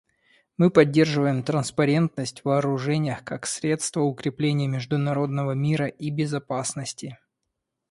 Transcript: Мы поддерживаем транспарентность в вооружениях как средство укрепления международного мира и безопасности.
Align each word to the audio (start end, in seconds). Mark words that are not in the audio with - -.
Мы 0.57 0.71
поддерживаем 0.71 1.43
транспарентность 1.43 2.41
в 2.41 2.45
вооружениях 2.45 3.23
как 3.23 3.45
средство 3.45 3.99
укрепления 3.99 4.65
международного 4.65 5.51
мира 5.51 5.85
и 5.85 6.09
безопасности. 6.09 7.19